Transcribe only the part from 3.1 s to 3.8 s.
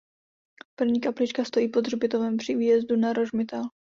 Rožmitál.